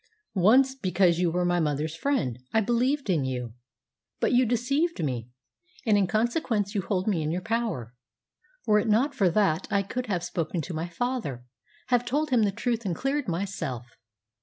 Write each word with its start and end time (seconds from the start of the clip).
"Once, 0.33 0.73
because 0.73 1.19
you 1.19 1.29
were 1.29 1.45
my 1.45 1.59
mother's 1.59 1.95
friend, 1.95 2.39
I 2.51 2.59
believed 2.61 3.07
in 3.07 3.23
you. 3.23 3.53
But 4.19 4.31
you 4.33 4.47
deceived 4.47 5.03
me, 5.03 5.29
and 5.85 5.95
in 5.95 6.07
consequence 6.07 6.73
you 6.73 6.81
hold 6.81 7.07
me 7.07 7.21
in 7.21 7.29
your 7.29 7.43
power. 7.43 7.93
Were 8.65 8.79
it 8.79 8.87
not 8.87 9.13
for 9.13 9.29
that 9.29 9.67
I 9.69 9.83
could 9.83 10.07
have 10.07 10.23
spoken 10.23 10.59
to 10.61 10.73
my 10.73 10.87
father 10.89 11.45
have 11.89 12.03
told 12.03 12.31
him 12.31 12.41
the 12.41 12.51
truth 12.51 12.83
and 12.83 12.95
cleared 12.95 13.27
myself. 13.27 13.85